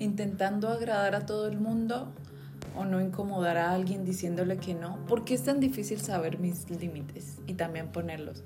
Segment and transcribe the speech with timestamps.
[0.00, 2.12] intentando agradar a todo el mundo
[2.76, 5.04] o no incomodar a alguien diciéndole que no.
[5.06, 8.42] ¿Por qué es tan difícil saber mis límites y también ponerlos?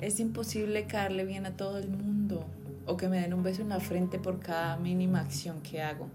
[0.00, 2.44] Es imposible caerle bien a todo el mundo
[2.84, 6.08] o que me den un beso en la frente por cada mínima acción que hago.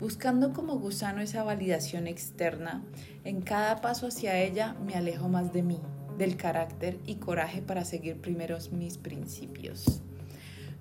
[0.00, 2.82] Buscando como gusano esa validación externa,
[3.24, 5.80] en cada paso hacia ella me alejo más de mí,
[6.18, 10.02] del carácter y coraje para seguir primero mis principios.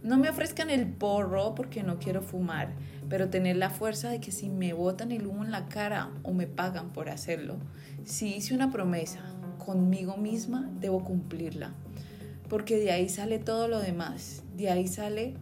[0.04, 2.74] No me ofrezcan el porro porque no quiero fumar,
[3.10, 6.34] pero tener la fuerza de que si me botan el humo en la cara o
[6.34, 7.58] me pagan por hacerlo,
[8.04, 9.20] si hice una promesa
[9.64, 11.74] conmigo misma, debo cumplirla
[12.52, 15.36] porque de ahí sale todo lo demás, de ahí sale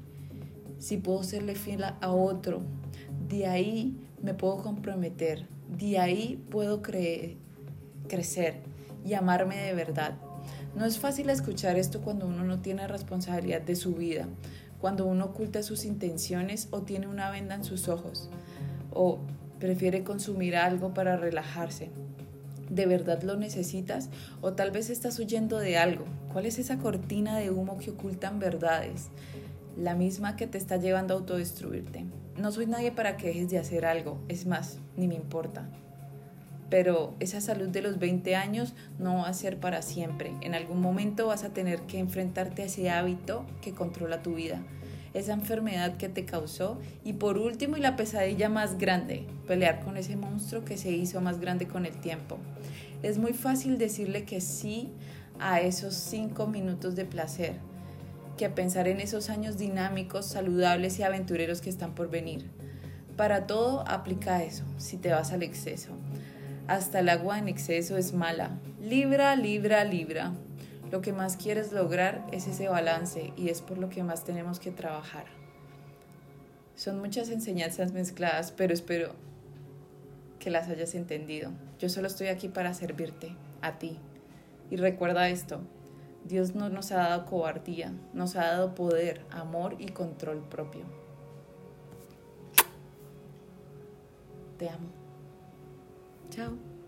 [0.77, 2.61] si puedo serle fiel a otro,
[3.27, 8.57] de ahí me puedo comprometer, de ahí puedo crecer
[9.03, 10.19] y amarme de verdad.
[10.75, 14.27] No es fácil escuchar esto cuando uno no tiene responsabilidad de su vida,
[14.79, 18.29] cuando uno oculta sus intenciones o tiene una venda en sus ojos,
[18.91, 19.19] o
[19.59, 21.89] prefiere consumir algo para relajarse.
[22.69, 24.09] ¿De verdad lo necesitas?
[24.41, 26.05] ¿O tal vez estás huyendo de algo?
[26.31, 29.09] ¿Cuál es esa cortina de humo que ocultan verdades?
[29.75, 32.05] La misma que te está llevando a autodestruirte.
[32.37, 35.67] No soy nadie para que dejes de hacer algo, es más, ni me importa.
[36.69, 40.33] Pero esa salud de los 20 años no va a ser para siempre.
[40.41, 44.61] En algún momento vas a tener que enfrentarte a ese hábito que controla tu vida
[45.13, 49.97] esa enfermedad que te causó y por último y la pesadilla más grande, pelear con
[49.97, 52.37] ese monstruo que se hizo más grande con el tiempo.
[53.01, 54.91] Es muy fácil decirle que sí
[55.39, 57.53] a esos cinco minutos de placer,
[58.37, 62.45] que pensar en esos años dinámicos, saludables y aventureros que están por venir.
[63.15, 65.89] Para todo aplica eso, si te vas al exceso.
[66.69, 68.59] Hasta el agua en exceso es mala.
[68.79, 70.33] Libra, libra, libra.
[70.91, 74.59] Lo que más quieres lograr es ese balance y es por lo que más tenemos
[74.59, 75.25] que trabajar.
[76.75, 79.15] Son muchas enseñanzas mezcladas, pero espero
[80.37, 81.53] que las hayas entendido.
[81.79, 83.97] Yo solo estoy aquí para servirte, a ti,
[84.69, 85.61] y recuerda esto,
[86.23, 90.83] Dios no nos ha dado cobardía, nos ha dado poder, amor y control propio.
[94.59, 95.08] Te amo.
[96.29, 96.78] Chao.